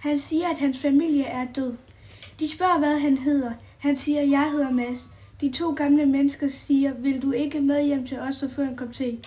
[0.00, 1.74] Han siger, at hans familie er død.
[2.40, 3.52] De spørger, hvad han hedder.
[3.78, 5.08] Han siger, jeg hedder Mads.
[5.40, 8.76] De to gamle mennesker siger, vil du ikke med hjem til os og få en
[8.76, 9.18] kop te?